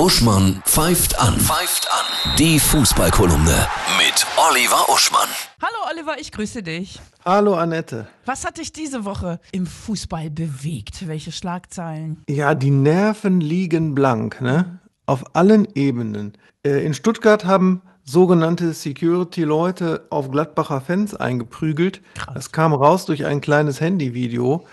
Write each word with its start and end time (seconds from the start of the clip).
Uschmann 0.00 0.62
pfeift 0.64 1.20
an. 1.20 1.38
Pfeift 1.38 1.86
an. 1.92 2.34
Die 2.38 2.58
Fußballkolumne 2.58 3.66
mit 3.98 4.26
Oliver 4.48 4.88
Uschmann. 4.88 5.28
Hallo 5.60 5.90
Oliver, 5.92 6.18
ich 6.18 6.32
grüße 6.32 6.62
dich. 6.62 6.98
Hallo 7.22 7.54
Annette. 7.54 8.06
Was 8.24 8.46
hat 8.46 8.56
dich 8.56 8.72
diese 8.72 9.04
Woche 9.04 9.40
im 9.52 9.66
Fußball 9.66 10.30
bewegt? 10.30 11.06
Welche 11.06 11.32
Schlagzeilen? 11.32 12.22
Ja, 12.30 12.54
die 12.54 12.70
Nerven 12.70 13.42
liegen 13.42 13.94
blank, 13.94 14.40
ne? 14.40 14.78
Auf 15.04 15.36
allen 15.36 15.68
Ebenen. 15.74 16.32
Äh, 16.62 16.82
in 16.82 16.94
Stuttgart 16.94 17.44
haben 17.44 17.82
sogenannte 18.02 18.72
Security-Leute 18.72 20.06
auf 20.08 20.30
Gladbacher 20.30 20.80
Fans 20.80 21.14
eingeprügelt. 21.14 22.00
Krass. 22.14 22.32
Das 22.32 22.52
kam 22.52 22.72
raus 22.72 23.04
durch 23.04 23.26
ein 23.26 23.42
kleines 23.42 23.82
Handyvideo. 23.82 24.64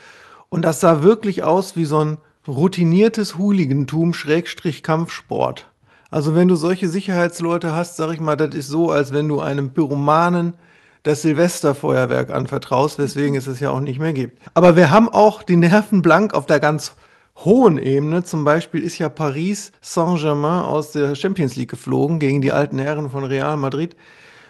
Und 0.48 0.62
das 0.62 0.80
sah 0.80 1.04
wirklich 1.04 1.44
aus 1.44 1.76
wie 1.76 1.84
so 1.84 2.00
ein 2.00 2.18
routiniertes 2.48 3.38
Hooligantum 3.38 4.14
Schrägstrich 4.14 4.84
Kampfsport. 4.84 5.68
Also 6.10 6.36
wenn 6.36 6.48
du 6.48 6.56
solche 6.56 6.88
Sicherheitsleute 6.88 7.76
hast, 7.76 7.98
sag 7.98 8.14
ich 8.14 8.22
mal, 8.22 8.38
das 8.38 8.56
ist 8.56 8.68
so, 8.68 8.92
als 8.92 9.12
wenn 9.12 9.28
du 9.28 9.42
einem 9.42 9.72
Pyromanen 9.72 10.54
das 11.04 11.22
Silvesterfeuerwerk 11.22 12.32
anvertraust, 12.32 12.98
weswegen 12.98 13.36
es 13.36 13.48
es 13.48 13.60
ja 13.60 13.72
auch 13.72 13.80
nicht 13.80 14.00
mehr 14.00 14.14
gibt. 14.14 14.42
Aber 14.54 14.76
wir 14.76 14.90
haben 14.90 15.10
auch 15.10 15.44
die 15.44 15.58
Nerven 15.58 16.02
blank 16.02 16.34
auf 16.34 16.46
der 16.46 16.60
ganz 16.60 16.94
hohen 17.44 17.78
Ebene. 17.78 18.24
Zum 18.24 18.44
Beispiel 18.44 18.82
ist 18.82 18.98
ja 18.98 19.10
Paris 19.10 19.72
Saint-Germain 19.82 20.64
aus 20.64 20.92
der 20.92 21.16
Champions 21.16 21.56
League 21.56 21.70
geflogen 21.70 22.20
gegen 22.20 22.42
die 22.42 22.52
alten 22.52 22.80
Herren 22.80 23.10
von 23.10 23.24
Real 23.24 23.58
Madrid. 23.58 23.96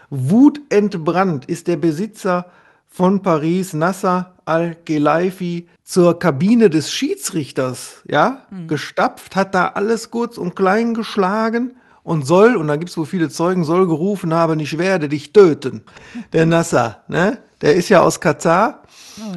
Wutentbrannt 0.10 1.46
ist 1.46 1.68
der 1.68 1.78
Besitzer 1.78 2.46
von 2.88 3.22
Paris, 3.22 3.74
Nasser 3.74 4.37
Al-Gelaifi, 4.48 5.68
zur 5.84 6.20
Kabine 6.20 6.70
des 6.70 6.92
Schiedsrichters, 6.92 8.04
ja, 8.10 8.44
gestapft, 8.68 9.36
hat 9.36 9.56
da 9.56 9.70
alles 9.70 10.12
kurz 10.12 10.38
und 10.38 10.56
klein 10.56 10.94
geschlagen 10.94 11.74
und 12.04 12.26
soll, 12.26 12.56
und 12.56 12.68
da 12.68 12.78
gibt 12.78 12.90
es 12.90 12.98
wohl 12.98 13.06
viele 13.06 13.30
Zeugen, 13.30 13.64
soll 13.64 13.86
gerufen 13.86 14.34
haben, 14.34 14.60
ich 14.60 14.78
werde 14.78 15.10
dich 15.10 15.34
töten. 15.34 15.84
Der 16.34 16.46
Nasser, 16.46 17.04
ne? 17.08 17.40
Der 17.62 17.76
ist 17.76 17.90
ja 17.90 18.02
aus 18.02 18.20
Katar. 18.20 18.84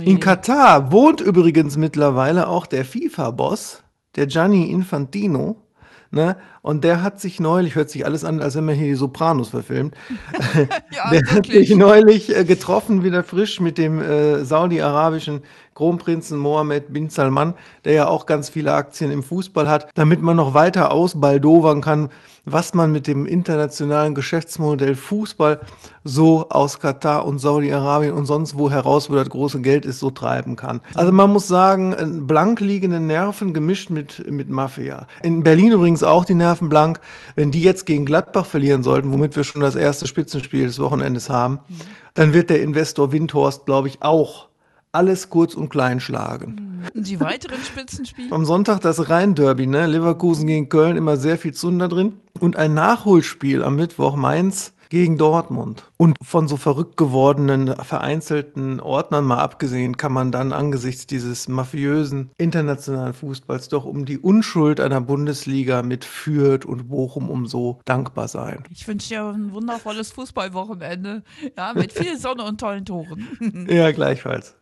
In 0.04 0.20
Katar 0.20 0.92
wohnt 0.92 1.20
übrigens 1.20 1.76
mittlerweile 1.76 2.48
auch 2.48 2.66
der 2.66 2.84
FIFA-Boss, 2.84 3.82
der 4.14 4.26
Gianni 4.26 4.70
Infantino. 4.70 5.56
Ne? 6.10 6.36
Und 6.62 6.84
der 6.84 7.02
hat 7.02 7.20
sich 7.20 7.40
neulich, 7.40 7.74
hört 7.74 7.88
sich 7.88 8.04
alles 8.04 8.24
an, 8.24 8.40
als 8.40 8.54
wenn 8.54 8.66
man 8.66 8.74
hier 8.74 8.88
die 8.88 8.94
Sopranos 8.94 9.50
verfilmt. 9.50 9.94
Ja, 10.90 11.10
der 11.10 11.20
hat 11.20 11.34
wirklich. 11.34 11.68
sich 11.68 11.76
neulich 11.76 12.36
äh, 12.36 12.44
getroffen, 12.44 13.04
wieder 13.04 13.22
frisch 13.22 13.60
mit 13.60 13.78
dem 13.78 14.00
äh, 14.00 14.44
saudi-arabischen 14.44 15.42
Kronprinzen 15.74 16.38
Mohammed 16.38 16.92
bin 16.92 17.08
Salman, 17.08 17.54
der 17.84 17.94
ja 17.94 18.08
auch 18.08 18.26
ganz 18.26 18.50
viele 18.50 18.74
Aktien 18.74 19.10
im 19.10 19.22
Fußball 19.22 19.68
hat, 19.68 19.88
damit 19.94 20.20
man 20.20 20.36
noch 20.36 20.52
weiter 20.52 20.92
ausbaldowern 20.92 21.80
kann, 21.80 22.10
was 22.44 22.74
man 22.74 22.92
mit 22.92 23.06
dem 23.06 23.26
internationalen 23.26 24.14
Geschäftsmodell 24.14 24.94
Fußball 24.94 25.60
so 26.04 26.48
aus 26.48 26.80
Katar 26.80 27.26
und 27.26 27.38
Saudi-Arabien 27.38 28.12
und 28.12 28.26
sonst 28.26 28.58
wo 28.58 28.70
heraus, 28.70 29.10
wo 29.10 29.14
das 29.14 29.28
große 29.28 29.60
Geld 29.60 29.84
ist, 29.84 30.00
so 30.00 30.10
treiben 30.10 30.56
kann. 30.56 30.80
Also 30.94 31.12
man 31.12 31.30
muss 31.30 31.48
sagen, 31.48 32.26
blank 32.26 32.60
liegende 32.60 33.00
Nerven 33.00 33.52
gemischt 33.54 33.90
mit, 33.90 34.30
mit 34.30 34.48
Mafia. 34.48 35.06
In 35.22 35.42
Berlin 35.42 35.72
übrigens 35.72 36.02
auch 36.02 36.24
die 36.24 36.34
Nerven 36.34 36.49
blank. 36.58 37.00
Wenn 37.36 37.50
die 37.50 37.62
jetzt 37.62 37.86
gegen 37.86 38.04
Gladbach 38.04 38.46
verlieren 38.46 38.82
sollten, 38.82 39.12
womit 39.12 39.36
wir 39.36 39.44
schon 39.44 39.62
das 39.62 39.76
erste 39.76 40.06
Spitzenspiel 40.06 40.66
des 40.66 40.78
Wochenendes 40.78 41.30
haben, 41.30 41.60
dann 42.14 42.34
wird 42.34 42.50
der 42.50 42.62
Investor 42.62 43.12
Windhorst, 43.12 43.66
glaube 43.66 43.88
ich, 43.88 44.02
auch 44.02 44.48
alles 44.92 45.30
kurz 45.30 45.54
und 45.54 45.68
klein 45.68 46.00
schlagen. 46.00 46.82
Und 46.94 47.06
die 47.06 47.20
weiteren 47.20 47.62
Spitzenspiele? 47.62 48.32
Am 48.32 48.44
Sonntag 48.44 48.80
das 48.80 49.08
Rhein-Derby, 49.08 49.66
ne? 49.66 49.86
Leverkusen 49.86 50.46
gegen 50.46 50.68
Köln, 50.68 50.96
immer 50.96 51.16
sehr 51.16 51.38
viel 51.38 51.54
Zunder 51.54 51.88
drin. 51.88 52.14
Und 52.40 52.56
ein 52.56 52.74
Nachholspiel 52.74 53.62
am 53.62 53.76
Mittwoch, 53.76 54.16
Mainz 54.16 54.72
gegen 54.90 55.16
Dortmund. 55.16 55.84
Und 55.96 56.16
von 56.22 56.48
so 56.48 56.58
verrückt 56.58 56.98
gewordenen, 56.98 57.74
vereinzelten 57.76 58.80
Ordnern 58.80 59.24
mal 59.24 59.38
abgesehen, 59.38 59.96
kann 59.96 60.12
man 60.12 60.32
dann 60.32 60.52
angesichts 60.52 61.06
dieses 61.06 61.48
mafiösen 61.48 62.30
internationalen 62.36 63.14
Fußballs 63.14 63.68
doch 63.68 63.86
um 63.86 64.04
die 64.04 64.18
Unschuld 64.18 64.80
einer 64.80 65.00
Bundesliga 65.00 65.82
mit 65.82 66.04
Fürth 66.04 66.66
und 66.66 66.88
Bochum 66.88 67.30
umso 67.30 67.80
dankbar 67.84 68.28
sein. 68.28 68.64
Ich 68.70 68.86
wünsche 68.86 69.08
dir 69.08 69.24
ein 69.24 69.52
wundervolles 69.52 70.10
Fußballwochenende. 70.12 71.22
Ja, 71.56 71.72
mit 71.72 71.92
viel 71.92 72.18
Sonne 72.18 72.44
und 72.44 72.60
tollen 72.60 72.84
Toren. 72.84 73.26
Ja, 73.70 73.92
gleichfalls. 73.92 74.56